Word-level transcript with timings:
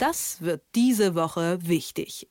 Das 0.00 0.40
wird 0.40 0.62
diese 0.74 1.14
Woche 1.14 1.58
wichtig. 1.60 2.26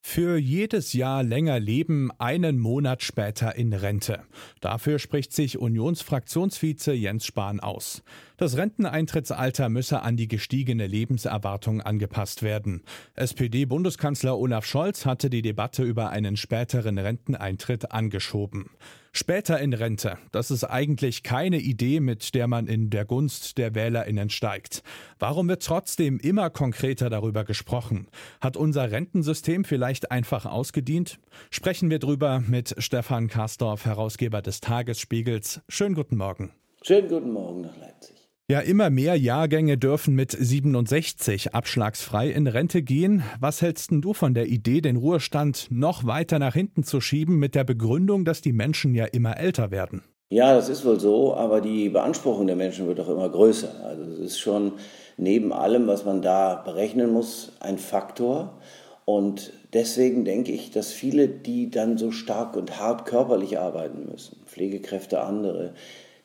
Für 0.00 0.36
jedes 0.36 0.94
Jahr 0.94 1.22
länger 1.22 1.60
leben, 1.60 2.10
einen 2.18 2.58
Monat 2.58 3.04
später 3.04 3.54
in 3.54 3.72
Rente. 3.72 4.24
Dafür 4.60 4.98
spricht 4.98 5.32
sich 5.32 5.58
Unionsfraktionsvize 5.58 6.92
Jens 6.92 7.24
Spahn 7.24 7.60
aus. 7.60 8.02
Das 8.36 8.56
Renteneintrittsalter 8.56 9.68
müsse 9.68 10.02
an 10.02 10.16
die 10.16 10.26
gestiegene 10.26 10.88
Lebenserwartung 10.88 11.82
angepasst 11.82 12.42
werden. 12.42 12.82
SPD-Bundeskanzler 13.14 14.36
Olaf 14.36 14.64
Scholz 14.64 15.06
hatte 15.06 15.30
die 15.30 15.42
Debatte 15.42 15.84
über 15.84 16.10
einen 16.10 16.36
späteren 16.36 16.98
Renteneintritt 16.98 17.92
angeschoben. 17.92 18.70
Später 19.12 19.58
in 19.58 19.72
Rente, 19.72 20.18
das 20.32 20.50
ist 20.50 20.64
eigentlich 20.64 21.22
keine 21.22 21.58
Idee, 21.58 22.00
mit 22.00 22.34
der 22.34 22.46
man 22.46 22.66
in 22.66 22.90
der 22.90 23.04
Gunst 23.04 23.58
der 23.58 23.74
Wählerinnen 23.74 24.30
steigt. 24.30 24.82
Warum 25.18 25.48
wird 25.48 25.62
trotzdem 25.62 26.18
immer 26.18 26.50
konkreter 26.50 27.10
darüber 27.10 27.44
gesprochen? 27.44 28.08
Hat 28.40 28.56
unser 28.56 28.90
Rentensystem 28.90 29.64
vielleicht 29.64 30.10
einfach 30.10 30.46
ausgedient? 30.46 31.18
Sprechen 31.50 31.90
wir 31.90 31.98
drüber 31.98 32.42
mit 32.46 32.74
Stefan 32.78 33.28
Karsdorf, 33.28 33.84
Herausgeber 33.84 34.42
des 34.42 34.60
Tagesspiegels. 34.60 35.60
Schönen 35.68 35.94
guten 35.94 36.16
Morgen. 36.16 36.52
Schönen 36.82 37.08
guten 37.08 37.32
Morgen 37.32 37.62
nach 37.62 37.76
Leipzig. 37.76 38.27
Ja, 38.50 38.60
immer 38.60 38.88
mehr 38.88 39.14
Jahrgänge 39.14 39.76
dürfen 39.76 40.14
mit 40.14 40.30
67 40.30 41.54
abschlagsfrei 41.54 42.30
in 42.30 42.46
Rente 42.46 42.80
gehen. 42.80 43.22
Was 43.38 43.60
hältst 43.60 43.90
du 43.92 44.14
von 44.14 44.32
der 44.32 44.46
Idee, 44.46 44.80
den 44.80 44.96
Ruhestand 44.96 45.66
noch 45.68 46.06
weiter 46.06 46.38
nach 46.38 46.54
hinten 46.54 46.82
zu 46.82 47.02
schieben, 47.02 47.38
mit 47.38 47.54
der 47.54 47.64
Begründung, 47.64 48.24
dass 48.24 48.40
die 48.40 48.54
Menschen 48.54 48.94
ja 48.94 49.04
immer 49.04 49.36
älter 49.36 49.70
werden? 49.70 50.02
Ja, 50.30 50.54
das 50.54 50.70
ist 50.70 50.86
wohl 50.86 50.98
so, 50.98 51.34
aber 51.34 51.60
die 51.60 51.90
Beanspruchung 51.90 52.46
der 52.46 52.56
Menschen 52.56 52.86
wird 52.86 53.00
auch 53.00 53.10
immer 53.10 53.28
größer. 53.28 53.84
Also 53.84 54.04
es 54.04 54.18
ist 54.18 54.38
schon 54.38 54.72
neben 55.18 55.52
allem, 55.52 55.86
was 55.86 56.06
man 56.06 56.22
da 56.22 56.54
berechnen 56.54 57.12
muss, 57.12 57.52
ein 57.60 57.76
Faktor. 57.76 58.58
Und 59.04 59.52
deswegen 59.74 60.24
denke 60.24 60.52
ich, 60.52 60.70
dass 60.70 60.90
viele, 60.90 61.28
die 61.28 61.70
dann 61.70 61.98
so 61.98 62.12
stark 62.12 62.56
und 62.56 62.80
hart 62.80 63.04
körperlich 63.04 63.58
arbeiten 63.58 64.06
müssen, 64.10 64.40
Pflegekräfte, 64.46 65.20
andere, 65.20 65.74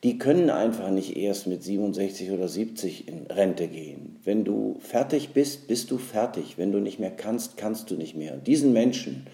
die 0.04 0.18
können 0.18 0.50
einfach 0.50 0.90
nicht 0.90 1.16
erst 1.16 1.48
mit 1.48 1.64
67 1.64 2.32
oder 2.32 2.50
70 2.50 3.08
in 3.08 3.28
Rente 3.28 3.68
gehen. 3.68 4.20
Wenn 4.24 4.44
du 4.44 4.78
fertig 4.82 5.30
bist, 5.30 5.68
bist 5.68 5.92
du 5.92 5.98
fertig. 5.98 6.58
Wenn 6.58 6.74
du 6.74 6.80
nicht 6.80 7.00
mehr 7.00 7.12
kannst, 7.12 7.56
kannst 7.56 7.90
du 7.90 7.96
nicht 7.96 8.16
mehr. 8.16 8.34
Und 8.34 8.46
diesen 8.46 8.74
Menschen 8.74 9.26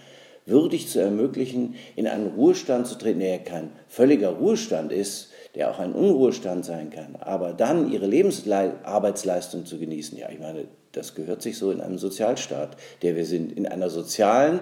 würdig 0.45 0.87
zu 0.87 0.99
ermöglichen, 0.99 1.75
in 1.95 2.07
einen 2.07 2.27
Ruhestand 2.27 2.87
zu 2.87 2.95
treten, 2.95 3.19
der 3.19 3.39
kein 3.39 3.71
völliger 3.87 4.29
Ruhestand 4.29 4.91
ist, 4.91 5.29
der 5.55 5.71
auch 5.71 5.79
ein 5.79 5.93
Unruhestand 5.93 6.65
sein 6.65 6.89
kann, 6.89 7.15
aber 7.15 7.53
dann 7.53 7.91
ihre 7.91 8.07
Lebensarbeitsleistung 8.07 9.65
zu 9.65 9.79
genießen, 9.79 10.17
ja, 10.17 10.29
ich 10.29 10.39
meine, 10.39 10.65
das 10.91 11.15
gehört 11.15 11.41
sich 11.41 11.57
so 11.57 11.71
in 11.71 11.81
einem 11.81 11.97
Sozialstaat, 11.97 12.77
der 13.01 13.15
wir 13.15 13.25
sind, 13.25 13.51
in 13.51 13.67
einer 13.67 13.89
sozialen 13.89 14.59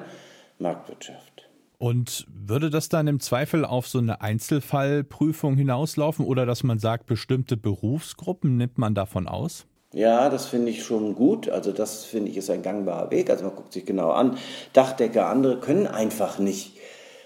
Marktwirtschaft. 0.59 1.46
Und 1.79 2.25
würde 2.27 2.69
das 2.69 2.89
dann 2.89 3.07
im 3.07 3.19
Zweifel 3.19 3.63
auf 3.63 3.87
so 3.87 3.99
eine 3.99 4.21
Einzelfallprüfung 4.21 5.55
hinauslaufen 5.55 6.25
oder 6.25 6.45
dass 6.45 6.63
man 6.63 6.79
sagt, 6.79 7.05
bestimmte 7.05 7.55
Berufsgruppen 7.55 8.57
nimmt 8.57 8.79
man 8.79 8.95
davon 8.95 9.27
aus? 9.27 9.67
Ja, 9.93 10.29
das 10.29 10.47
finde 10.47 10.71
ich 10.71 10.83
schon 10.83 11.13
gut. 11.15 11.49
Also 11.49 11.71
das 11.71 12.03
finde 12.03 12.31
ich 12.31 12.37
ist 12.37 12.49
ein 12.49 12.63
gangbarer 12.63 13.11
Weg. 13.11 13.29
Also 13.29 13.45
man 13.45 13.55
guckt 13.55 13.73
sich 13.73 13.85
genau 13.85 14.11
an. 14.11 14.37
Dachdecker, 14.73 15.27
andere 15.27 15.59
können 15.59 15.87
einfach 15.87 16.39
nicht 16.39 16.77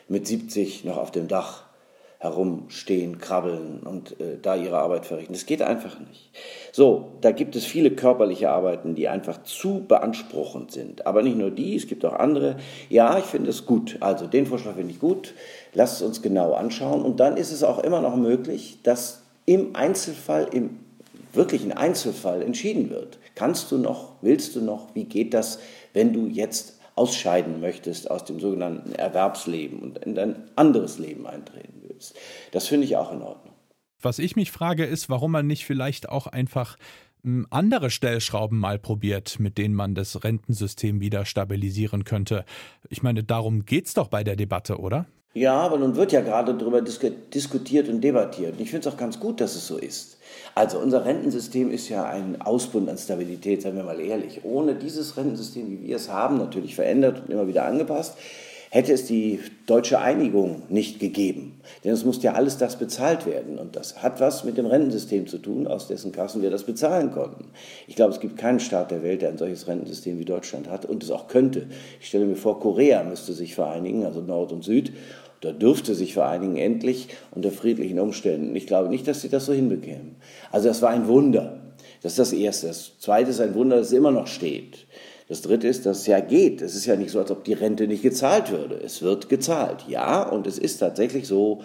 mit 0.09 0.27
70 0.27 0.83
noch 0.83 0.97
auf 0.97 1.11
dem 1.11 1.27
Dach 1.27 1.63
herumstehen, 2.21 3.17
krabbeln 3.17 3.79
und 3.79 4.11
äh, 4.19 4.37
da 4.39 4.55
ihre 4.55 4.77
Arbeit 4.77 5.07
verrichten. 5.07 5.33
Das 5.33 5.47
geht 5.47 5.63
einfach 5.63 5.99
nicht. 5.99 6.29
So, 6.71 7.13
da 7.21 7.31
gibt 7.31 7.55
es 7.55 7.65
viele 7.65 7.89
körperliche 7.89 8.51
Arbeiten, 8.51 8.93
die 8.93 9.07
einfach 9.07 9.41
zu 9.41 9.85
beanspruchend 9.87 10.71
sind. 10.71 11.07
Aber 11.07 11.23
nicht 11.23 11.35
nur 11.35 11.49
die, 11.49 11.75
es 11.75 11.87
gibt 11.87 12.05
auch 12.05 12.13
andere. 12.13 12.57
Ja, 12.89 13.17
ich 13.17 13.25
finde 13.25 13.49
es 13.49 13.65
gut. 13.65 13.97
Also 14.01 14.27
den 14.27 14.45
Vorschlag 14.45 14.75
finde 14.75 14.91
ich 14.91 14.99
gut. 14.99 15.33
Lasst 15.73 15.95
es 15.95 16.07
uns 16.07 16.21
genau 16.21 16.53
anschauen. 16.53 17.01
Und 17.01 17.19
dann 17.19 17.37
ist 17.37 17.51
es 17.51 17.63
auch 17.63 17.79
immer 17.79 18.01
noch 18.01 18.15
möglich, 18.15 18.77
dass 18.83 19.23
im 19.47 19.75
Einzelfall, 19.75 20.47
im 20.53 20.77
wirklichen 21.33 21.71
Einzelfall 21.71 22.43
entschieden 22.43 22.91
wird. 22.91 23.17
Kannst 23.33 23.71
du 23.71 23.79
noch, 23.79 24.11
willst 24.21 24.55
du 24.55 24.61
noch, 24.61 24.93
wie 24.93 25.05
geht 25.05 25.33
das, 25.33 25.57
wenn 25.93 26.13
du 26.13 26.27
jetzt 26.27 26.77
ausscheiden 26.95 27.61
möchtest 27.61 28.11
aus 28.11 28.25
dem 28.25 28.39
sogenannten 28.39 28.93
Erwerbsleben 28.93 29.79
und 29.79 29.97
in 29.99 30.19
ein 30.19 30.35
anderes 30.55 30.99
Leben 30.99 31.25
eintreten 31.25 31.80
willst. 32.01 32.15
Das 32.51 32.67
finde 32.67 32.85
ich 32.85 32.97
auch 32.97 33.11
in 33.11 33.21
Ordnung. 33.21 33.53
Was 34.01 34.19
ich 34.19 34.35
mich 34.35 34.51
frage, 34.51 34.85
ist, 34.85 35.09
warum 35.09 35.31
man 35.31 35.47
nicht 35.47 35.65
vielleicht 35.65 36.09
auch 36.09 36.27
einfach 36.27 36.77
hm, 37.23 37.45
andere 37.51 37.91
Stellschrauben 37.91 38.57
mal 38.57 38.79
probiert, 38.79 39.39
mit 39.39 39.57
denen 39.57 39.75
man 39.75 39.93
das 39.93 40.23
Rentensystem 40.23 40.99
wieder 40.99 41.25
stabilisieren 41.25 42.03
könnte. 42.03 42.45
Ich 42.89 43.03
meine, 43.03 43.23
darum 43.23 43.65
geht 43.65 43.87
es 43.87 43.93
doch 43.93 44.07
bei 44.07 44.23
der 44.23 44.35
Debatte, 44.35 44.79
oder? 44.79 45.05
Ja, 45.33 45.53
aber 45.53 45.77
nun 45.77 45.95
wird 45.95 46.11
ja 46.11 46.19
gerade 46.21 46.53
darüber 46.53 46.81
diskutiert 46.81 47.87
und 47.87 48.01
debattiert. 48.01 48.53
Und 48.53 48.61
ich 48.61 48.69
finde 48.69 48.89
es 48.89 48.93
auch 48.93 48.97
ganz 48.97 49.17
gut, 49.17 49.39
dass 49.39 49.55
es 49.55 49.65
so 49.65 49.77
ist. 49.77 50.17
Also 50.55 50.79
unser 50.79 51.05
Rentensystem 51.05 51.71
ist 51.71 51.87
ja 51.87 52.03
ein 52.03 52.41
Ausbund 52.41 52.89
an 52.89 52.97
Stabilität, 52.97 53.61
seien 53.61 53.77
wir 53.77 53.83
mal 53.83 54.01
ehrlich. 54.01 54.41
Ohne 54.43 54.75
dieses 54.75 55.15
Rentensystem, 55.15 55.69
wie 55.69 55.87
wir 55.87 55.95
es 55.95 56.09
haben, 56.09 56.37
natürlich 56.37 56.75
verändert 56.75 57.21
und 57.21 57.29
immer 57.29 57.47
wieder 57.47 57.63
angepasst, 57.63 58.17
hätte 58.71 58.93
es 58.93 59.05
die 59.05 59.39
deutsche 59.65 59.99
Einigung 59.99 60.63
nicht 60.69 60.99
gegeben. 60.99 61.59
Denn 61.83 61.91
es 61.91 62.05
muss 62.05 62.23
ja 62.23 62.33
alles 62.33 62.57
das 62.57 62.77
bezahlt 62.79 63.25
werden. 63.25 63.59
Und 63.59 63.75
das 63.75 64.01
hat 64.01 64.21
was 64.21 64.45
mit 64.45 64.57
dem 64.57 64.65
Rentensystem 64.65 65.27
zu 65.27 65.39
tun, 65.39 65.67
aus 65.67 65.89
dessen 65.89 66.13
Kassen 66.13 66.41
wir 66.41 66.49
das 66.49 66.63
bezahlen 66.63 67.11
konnten. 67.11 67.49
Ich 67.87 67.97
glaube, 67.97 68.13
es 68.13 68.21
gibt 68.21 68.37
keinen 68.37 68.61
Staat 68.61 68.89
der 68.89 69.03
Welt, 69.03 69.21
der 69.21 69.29
ein 69.29 69.37
solches 69.37 69.67
Rentensystem 69.67 70.17
wie 70.19 70.25
Deutschland 70.25 70.69
hat 70.69 70.85
und 70.85 71.03
es 71.03 71.11
auch 71.11 71.27
könnte. 71.27 71.67
Ich 71.99 72.07
stelle 72.07 72.25
mir 72.25 72.37
vor, 72.37 72.61
Korea 72.61 73.03
müsste 73.03 73.33
sich 73.33 73.55
vereinigen, 73.55 74.05
also 74.05 74.21
Nord 74.21 74.53
und 74.53 74.63
Süd, 74.63 74.93
oder 75.41 75.51
dürfte 75.51 75.93
sich 75.93 76.13
vereinigen, 76.13 76.55
endlich 76.55 77.09
unter 77.31 77.51
friedlichen 77.51 77.99
Umständen. 77.99 78.55
Ich 78.55 78.67
glaube 78.67 78.87
nicht, 78.87 79.05
dass 79.05 79.19
sie 79.19 79.29
das 79.29 79.47
so 79.47 79.53
hinbekämen. 79.53 80.15
Also 80.49 80.69
das 80.69 80.81
war 80.81 80.91
ein 80.91 81.07
Wunder. 81.07 81.59
Das 82.03 82.13
ist 82.13 82.19
das 82.19 82.31
Erste. 82.33 82.67
Das 82.67 82.99
Zweite 82.99 83.31
ist 83.31 83.41
ein 83.41 83.53
Wunder, 83.53 83.77
dass 83.77 83.87
es 83.87 83.93
immer 83.93 84.11
noch 84.11 84.27
steht. 84.27 84.85
Das 85.31 85.43
Dritte 85.43 85.69
ist, 85.69 85.85
dass 85.85 85.99
es 85.99 86.07
ja 86.07 86.19
geht. 86.19 86.61
Es 86.61 86.75
ist 86.75 86.87
ja 86.87 86.97
nicht 86.97 87.09
so, 87.09 87.19
als 87.19 87.31
ob 87.31 87.45
die 87.45 87.53
Rente 87.53 87.87
nicht 87.87 88.03
gezahlt 88.03 88.51
würde. 88.51 88.75
Es 88.75 89.01
wird 89.01 89.29
gezahlt, 89.29 89.85
ja. 89.87 90.23
Und 90.23 90.45
es 90.45 90.59
ist 90.59 90.79
tatsächlich 90.79 91.25
so, 91.25 91.61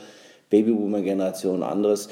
Babyboomer-Generation, 0.50 1.64
anderes. 1.64 2.08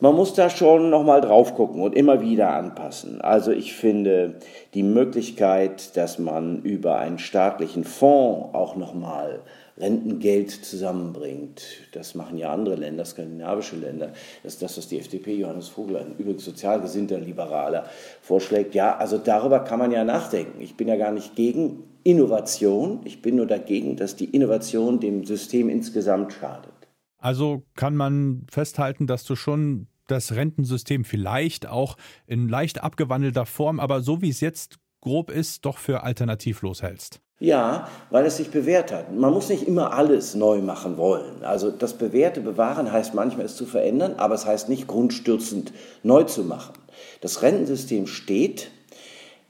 Man 0.00 0.14
muss 0.14 0.32
da 0.32 0.48
schon 0.48 0.88
nochmal 0.88 1.20
drauf 1.20 1.54
gucken 1.54 1.82
und 1.82 1.94
immer 1.94 2.22
wieder 2.22 2.54
anpassen. 2.54 3.20
Also 3.20 3.50
ich 3.50 3.74
finde 3.74 4.36
die 4.72 4.82
Möglichkeit, 4.82 5.94
dass 5.98 6.18
man 6.18 6.62
über 6.62 6.98
einen 6.98 7.18
staatlichen 7.18 7.84
Fonds 7.84 8.54
auch 8.54 8.74
nochmal 8.74 9.40
Rentengeld 9.78 10.50
zusammenbringt. 10.50 11.62
Das 11.92 12.14
machen 12.14 12.38
ja 12.38 12.52
andere 12.52 12.76
Länder, 12.76 13.04
skandinavische 13.04 13.76
Länder. 13.76 14.12
Das 14.42 14.54
ist 14.54 14.62
das, 14.62 14.78
was 14.78 14.88
die 14.88 14.98
FDP, 14.98 15.36
Johannes 15.36 15.68
Vogel, 15.68 15.96
ein 15.96 16.16
übrigens 16.18 16.44
sozial 16.44 16.80
gesinnter 16.80 17.18
Liberaler, 17.18 17.88
vorschlägt. 18.22 18.74
Ja, 18.74 18.96
also 18.96 19.18
darüber 19.18 19.60
kann 19.60 19.78
man 19.78 19.92
ja 19.92 20.04
nachdenken. 20.04 20.60
Ich 20.60 20.76
bin 20.76 20.88
ja 20.88 20.96
gar 20.96 21.12
nicht 21.12 21.36
gegen 21.36 21.84
Innovation. 22.02 23.00
Ich 23.04 23.22
bin 23.22 23.36
nur 23.36 23.46
dagegen, 23.46 23.96
dass 23.96 24.16
die 24.16 24.26
Innovation 24.26 25.00
dem 25.00 25.24
System 25.24 25.68
insgesamt 25.68 26.32
schadet. 26.32 26.72
Also 27.18 27.62
kann 27.74 27.96
man 27.96 28.46
festhalten, 28.50 29.06
dass 29.06 29.24
du 29.24 29.36
schon 29.36 29.88
das 30.06 30.34
Rentensystem 30.34 31.04
vielleicht 31.04 31.66
auch 31.66 31.96
in 32.26 32.48
leicht 32.48 32.82
abgewandelter 32.82 33.46
Form, 33.46 33.78
aber 33.78 34.00
so 34.00 34.22
wie 34.22 34.30
es 34.30 34.40
jetzt 34.40 34.78
grob 35.00 35.30
ist, 35.30 35.64
doch 35.64 35.78
für 35.78 36.02
alternativlos 36.02 36.82
hältst. 36.82 37.20
Ja, 37.40 37.88
weil 38.10 38.26
es 38.26 38.36
sich 38.36 38.50
bewährt 38.50 38.92
hat. 38.92 39.14
Man 39.14 39.32
muss 39.32 39.48
nicht 39.48 39.68
immer 39.68 39.92
alles 39.92 40.34
neu 40.34 40.58
machen 40.58 40.96
wollen. 40.96 41.44
Also 41.44 41.70
das 41.70 41.94
Bewährte 41.94 42.40
bewahren 42.40 42.90
heißt 42.90 43.14
manchmal 43.14 43.46
es 43.46 43.54
zu 43.54 43.64
verändern, 43.64 44.14
aber 44.16 44.34
es 44.34 44.44
heißt 44.44 44.68
nicht 44.68 44.88
grundstürzend 44.88 45.72
neu 46.02 46.24
zu 46.24 46.42
machen. 46.42 46.74
Das 47.20 47.42
Rentensystem 47.42 48.06
steht. 48.06 48.70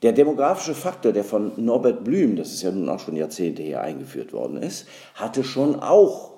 Der 0.02 0.12
demografische 0.12 0.74
Faktor, 0.74 1.12
der 1.12 1.24
von 1.24 1.52
Norbert 1.56 2.04
Blüm, 2.04 2.36
das 2.36 2.52
ist 2.52 2.62
ja 2.62 2.70
nun 2.70 2.88
auch 2.88 3.00
schon 3.00 3.16
Jahrzehnte 3.16 3.62
her 3.62 3.80
eingeführt 3.80 4.32
worden 4.32 4.62
ist, 4.62 4.86
hatte 5.14 5.42
schon 5.42 5.80
auch 5.80 6.34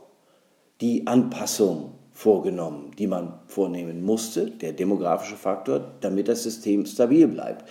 die 0.81 1.07
Anpassung 1.07 1.93
vorgenommen, 2.13 2.93
die 2.99 3.07
man 3.07 3.39
vornehmen 3.47 4.03
musste, 4.03 4.51
der 4.51 4.73
demografische 4.73 5.37
Faktor, 5.37 5.93
damit 6.01 6.29
das 6.29 6.43
System 6.43 6.87
stabil 6.87 7.27
bleibt. 7.29 7.69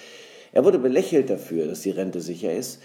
Er 0.51 0.65
wurde 0.65 0.80
belächelt 0.80 1.30
dafür, 1.30 1.68
dass 1.68 1.81
die 1.81 1.92
Rente 1.92 2.21
sicher 2.21 2.54
ist. 2.54 2.81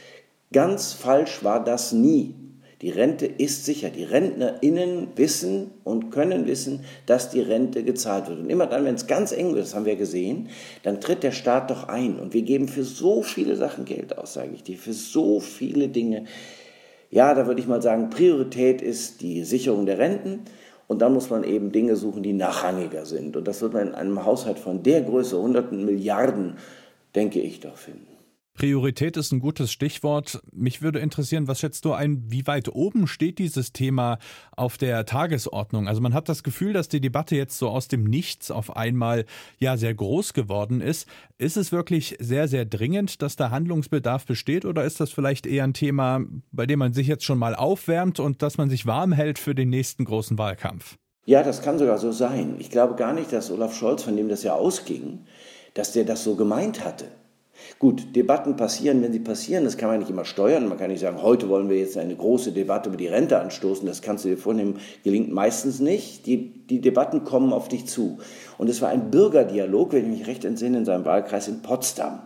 Ganz 0.54 0.92
falsch 0.92 1.42
war 1.42 1.64
das 1.64 1.92
nie. 1.92 2.36
Die 2.80 2.90
Rente 2.90 3.26
ist 3.26 3.64
sicher. 3.64 3.90
Die 3.90 4.04
RentnerInnen 4.04 5.08
wissen 5.16 5.72
und 5.82 6.10
können 6.10 6.46
wissen, 6.46 6.84
dass 7.06 7.28
die 7.28 7.40
Rente 7.40 7.82
gezahlt 7.82 8.28
wird. 8.28 8.38
Und 8.38 8.50
immer 8.50 8.68
dann, 8.68 8.84
wenn 8.84 8.94
es 8.94 9.08
ganz 9.08 9.32
eng 9.32 9.52
wird, 9.52 9.64
das 9.64 9.74
haben 9.74 9.84
wir 9.84 9.96
gesehen, 9.96 10.48
dann 10.84 11.00
tritt 11.00 11.24
der 11.24 11.32
Staat 11.32 11.72
doch 11.72 11.88
ein. 11.88 12.20
Und 12.20 12.34
wir 12.34 12.42
geben 12.42 12.68
für 12.68 12.84
so 12.84 13.22
viele 13.22 13.56
Sachen 13.56 13.84
Geld 13.84 14.16
aus, 14.16 14.34
sage 14.34 14.52
ich 14.54 14.62
dir, 14.62 14.78
für 14.78 14.92
so 14.92 15.40
viele 15.40 15.88
Dinge. 15.88 16.26
Ja, 17.10 17.34
da 17.34 17.48
würde 17.48 17.60
ich 17.60 17.66
mal 17.66 17.82
sagen, 17.82 18.10
Priorität 18.10 18.80
ist 18.80 19.22
die 19.22 19.42
Sicherung 19.42 19.86
der 19.86 19.98
Renten. 19.98 20.42
Und 20.86 21.02
dann 21.02 21.14
muss 21.14 21.30
man 21.30 21.42
eben 21.42 21.72
Dinge 21.72 21.96
suchen, 21.96 22.22
die 22.22 22.32
nachrangiger 22.32 23.06
sind. 23.06 23.36
Und 23.36 23.48
das 23.48 23.60
wird 23.60 23.72
man 23.72 23.88
in 23.88 23.94
einem 23.94 24.24
Haushalt 24.24 24.60
von 24.60 24.84
der 24.84 25.00
Größe, 25.00 25.36
hunderten 25.36 25.84
Milliarden, 25.84 26.58
denke 27.16 27.40
ich, 27.40 27.58
doch 27.58 27.76
finden. 27.76 28.13
Priorität 28.56 29.16
ist 29.16 29.32
ein 29.32 29.40
gutes 29.40 29.72
Stichwort. 29.72 30.40
Mich 30.52 30.80
würde 30.80 31.00
interessieren, 31.00 31.48
was 31.48 31.58
schätzt 31.58 31.84
du 31.84 31.92
ein, 31.92 32.22
wie 32.28 32.46
weit 32.46 32.68
oben 32.68 33.08
steht 33.08 33.40
dieses 33.40 33.72
Thema 33.72 34.18
auf 34.56 34.78
der 34.78 35.04
Tagesordnung? 35.06 35.88
Also 35.88 36.00
man 36.00 36.14
hat 36.14 36.28
das 36.28 36.44
Gefühl, 36.44 36.72
dass 36.72 36.88
die 36.88 37.00
Debatte 37.00 37.34
jetzt 37.34 37.58
so 37.58 37.68
aus 37.68 37.88
dem 37.88 38.04
Nichts 38.04 38.52
auf 38.52 38.76
einmal 38.76 39.24
ja 39.58 39.76
sehr 39.76 39.92
groß 39.92 40.34
geworden 40.34 40.80
ist. 40.80 41.08
Ist 41.36 41.56
es 41.56 41.72
wirklich 41.72 42.16
sehr, 42.20 42.46
sehr 42.46 42.64
dringend, 42.64 43.22
dass 43.22 43.34
da 43.34 43.50
Handlungsbedarf 43.50 44.24
besteht 44.24 44.64
oder 44.64 44.84
ist 44.84 45.00
das 45.00 45.10
vielleicht 45.10 45.46
eher 45.46 45.64
ein 45.64 45.74
Thema, 45.74 46.20
bei 46.52 46.66
dem 46.66 46.78
man 46.78 46.92
sich 46.92 47.08
jetzt 47.08 47.24
schon 47.24 47.38
mal 47.38 47.56
aufwärmt 47.56 48.20
und 48.20 48.40
dass 48.40 48.56
man 48.56 48.70
sich 48.70 48.86
warm 48.86 49.10
hält 49.10 49.40
für 49.40 49.56
den 49.56 49.68
nächsten 49.68 50.04
großen 50.04 50.38
Wahlkampf? 50.38 50.96
Ja, 51.26 51.42
das 51.42 51.60
kann 51.62 51.80
sogar 51.80 51.98
so 51.98 52.12
sein. 52.12 52.54
Ich 52.60 52.70
glaube 52.70 52.94
gar 52.94 53.14
nicht, 53.14 53.32
dass 53.32 53.50
Olaf 53.50 53.74
Scholz, 53.74 54.04
von 54.04 54.16
dem 54.16 54.28
das 54.28 54.44
ja 54.44 54.54
ausging, 54.54 55.24
dass 55.72 55.92
der 55.92 56.04
das 56.04 56.22
so 56.22 56.36
gemeint 56.36 56.84
hatte. 56.84 57.06
Gut, 57.78 58.14
Debatten 58.14 58.56
passieren, 58.56 59.02
wenn 59.02 59.12
sie 59.12 59.18
passieren, 59.18 59.64
das 59.64 59.76
kann 59.76 59.88
man 59.88 59.98
nicht 59.98 60.10
immer 60.10 60.24
steuern. 60.24 60.68
Man 60.68 60.78
kann 60.78 60.90
nicht 60.90 61.00
sagen, 61.00 61.20
heute 61.22 61.48
wollen 61.48 61.68
wir 61.68 61.76
jetzt 61.76 61.98
eine 61.98 62.14
große 62.14 62.52
Debatte 62.52 62.88
über 62.88 62.96
die 62.96 63.08
Rente 63.08 63.38
anstoßen, 63.38 63.86
das 63.86 64.00
kannst 64.00 64.24
du 64.24 64.28
dir 64.28 64.38
vornehmen, 64.38 64.78
gelingt 65.02 65.32
meistens 65.32 65.80
nicht. 65.80 66.26
Die, 66.26 66.66
die 66.66 66.80
Debatten 66.80 67.24
kommen 67.24 67.52
auf 67.52 67.68
dich 67.68 67.86
zu. 67.86 68.18
Und 68.58 68.70
es 68.70 68.80
war 68.80 68.90
ein 68.90 69.10
Bürgerdialog, 69.10 69.92
wenn 69.92 70.04
ich 70.04 70.18
mich 70.18 70.26
recht 70.28 70.44
entsinne, 70.44 70.78
in 70.78 70.84
seinem 70.84 71.04
Wahlkreis 71.04 71.48
in 71.48 71.62
Potsdam. 71.62 72.20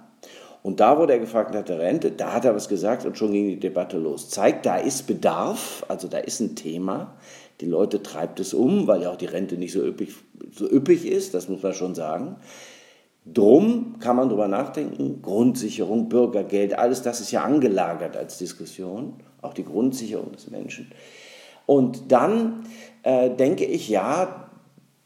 Und 0.63 0.81
da 0.81 0.99
wurde 0.99 1.15
er 1.15 1.19
gefragt 1.19 1.55
nach 1.55 1.65
der 1.65 1.79
Rente, 1.79 2.11
da 2.11 2.33
hat 2.33 2.45
er 2.45 2.55
was 2.55 2.69
gesagt 2.69 3.07
und 3.07 3.17
schon 3.17 3.33
ging 3.33 3.49
die 3.49 3.61
Debatte 3.61 3.97
los. 3.97 4.29
Zeigt, 4.29 4.67
da 4.67 4.77
ist 4.77 5.07
Bedarf, 5.07 5.85
also 5.89 6.09
da 6.09 6.19
ist 6.19 6.41
ein 6.41 6.57
Thema. 6.57 7.15
Die 7.61 7.67
Leute 7.67 8.03
treibt 8.03 8.39
es 8.41 8.55
um, 8.55 8.87
weil 8.87 9.03
ja 9.03 9.11
auch 9.11 9.17
die 9.17 9.27
Rente 9.27 9.57
nicht 9.57 9.73
so 9.73 9.85
üppig, 9.85 10.15
so 10.53 10.71
üppig 10.71 11.07
ist, 11.07 11.35
das 11.35 11.49
muss 11.49 11.63
man 11.63 11.75
schon 11.75 11.95
sagen. 11.95 12.37
Drum 13.35 13.97
kann 14.01 14.17
man 14.17 14.29
darüber 14.29 14.49
nachdenken, 14.49 15.23
Grundsicherung, 15.23 16.09
Bürgergeld, 16.09 16.79
alles 16.79 17.03
das 17.03 17.21
ist 17.21 17.31
ja 17.31 17.43
angelagert 17.43 18.17
als 18.17 18.39
Diskussion, 18.39 19.15
auch 19.43 19.55
die 19.55 19.65
Grundsicherung 19.65 20.33
des 20.33 20.51
Menschen. 20.51 20.91
Und 21.67 22.11
dann 22.13 22.65
äh, 23.03 23.31
denke 23.31 23.65
ich, 23.65 23.89
ja, 23.89 24.51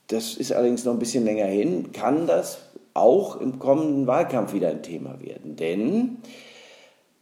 das 0.06 0.34
ist 0.34 0.52
allerdings 0.52 0.84
noch 0.84 0.92
ein 0.92 0.98
bisschen 0.98 1.24
länger 1.24 1.46
hin, 1.46 1.92
kann 1.92 2.26
das 2.26 2.58
auch 2.94 3.40
im 3.40 3.58
kommenden 3.58 4.06
Wahlkampf 4.06 4.52
wieder 4.52 4.68
ein 4.68 4.82
Thema 4.82 5.20
werden. 5.20 5.56
Denn 5.56 6.18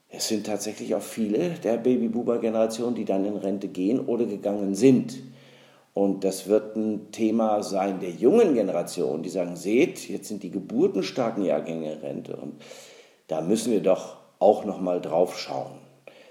es 0.09 0.29
sind 0.29 0.47
tatsächlich 0.47 0.95
auch 0.95 1.03
viele 1.03 1.51
der 1.63 1.77
Babyboomer-Generation, 1.77 2.95
die 2.95 3.05
dann 3.05 3.25
in 3.25 3.37
Rente 3.37 3.69
gehen 3.69 4.01
oder 4.01 4.25
gegangen 4.25 4.75
sind. 4.75 5.19
Und 5.93 6.25
das 6.25 6.47
wird 6.47 6.77
ein 6.77 7.11
Thema 7.11 7.63
sein 7.63 8.01
der 8.01 8.11
jungen 8.11 8.55
Generation, 8.55 9.23
die 9.23 9.29
sagen, 9.29 9.57
seht, 9.57 10.09
jetzt 10.09 10.29
sind 10.29 10.43
die 10.43 10.51
geburtenstarken 10.51 11.45
Jahrgänge 11.45 12.03
Rente 12.03 12.37
und 12.37 12.63
da 13.27 13.41
müssen 13.41 13.73
wir 13.73 13.81
doch 13.81 14.17
auch 14.39 14.65
noch 14.65 14.81
mal 14.81 15.01
drauf 15.01 15.39
schauen. 15.39 15.79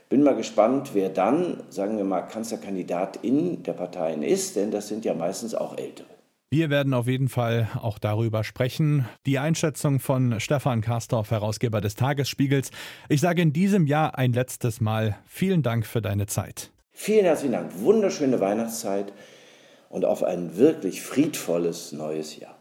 Bin 0.10 0.24
mal 0.24 0.36
gespannt, 0.36 0.92
wer 0.94 1.10
dann, 1.10 1.62
sagen 1.70 1.98
wir 1.98 2.04
mal, 2.04 2.22
Kanzlerkandidat 2.22 3.18
in 3.22 3.62
der 3.64 3.74
Parteien 3.74 4.24
ist, 4.24 4.56
denn 4.56 4.72
das 4.72 4.88
sind 4.88 5.06
ja 5.06 5.14
meistens 5.14 5.54
auch 5.54 5.78
Ältere. 5.78 6.08
Wir 6.52 6.72
werden 6.72 6.96
auf 6.96 7.08
jeden 7.08 7.30
Fall 7.30 7.70
auch 7.80 8.00
darüber 8.00 8.44
sprechen. 8.44 9.06
Die 9.28 9.38
Einschätzung 9.38 10.00
von 10.00 10.40
Stefan 10.40 10.82
Karstorff, 10.82 11.30
Herausgeber 11.30 11.80
des 11.80 11.94
Tagesspiegels. 11.94 12.72
Ich 13.08 13.22
sage 13.22 13.44
in 13.44 13.54
diesem 13.54 13.86
Jahr 13.86 14.18
ein 14.18 14.34
letztes 14.34 14.82
Mal 14.82 15.18
vielen 15.28 15.62
Dank 15.62 15.86
für 15.86 16.02
deine 16.02 16.26
Zeit. 16.26 16.72
Vielen 16.92 17.26
herzlichen 17.26 17.54
Dank. 17.54 17.80
Wunderschöne 17.80 18.40
Weihnachtszeit 18.40 19.14
und 19.90 20.06
auf 20.06 20.24
ein 20.24 20.56
wirklich 20.56 21.02
friedvolles 21.02 21.92
neues 21.92 22.38
Jahr. 22.38 22.58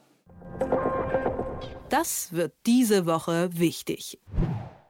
Das 1.89 2.33
wird 2.33 2.53
diese 2.67 3.07
Woche 3.07 3.51
wichtig. 3.53 4.19